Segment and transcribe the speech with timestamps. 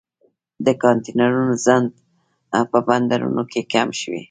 [0.65, 1.89] د کانټینرونو ځنډ
[2.71, 4.19] په بندرونو کې کم شوی